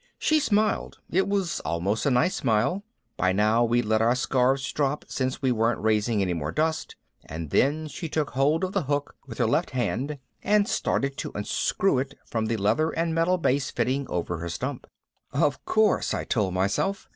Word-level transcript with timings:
She 0.17 0.39
smiled, 0.39 0.97
it 1.11 1.27
was 1.27 1.59
almost 1.59 2.07
a 2.07 2.09
nice 2.09 2.33
smile 2.33 2.81
by 3.17 3.33
now 3.33 3.63
we'd 3.63 3.85
let 3.85 4.01
our 4.01 4.15
scarves 4.15 4.71
drop 4.73 5.05
since 5.07 5.43
we 5.43 5.51
weren't 5.51 5.79
raising 5.79 6.23
any 6.23 6.33
more 6.33 6.51
dust 6.51 6.95
and 7.25 7.51
then 7.51 7.87
she 7.87 8.09
took 8.09 8.31
hold 8.31 8.63
of 8.63 8.71
the 8.71 8.85
hook 8.85 9.15
with 9.27 9.37
her 9.37 9.45
left 9.45 9.69
hand 9.69 10.17
and 10.41 10.67
started 10.67 11.17
to 11.17 11.31
unscrew 11.35 11.99
it 11.99 12.17
from 12.25 12.47
the 12.47 12.57
leather 12.57 12.89
and 12.89 13.13
metal 13.13 13.37
base 13.37 13.69
fitting 13.69 14.07
over 14.09 14.39
her 14.39 14.49
stump. 14.49 14.87
Of 15.33 15.63
course, 15.65 16.15
I 16.15 16.23
told 16.23 16.55
myself. 16.55 17.07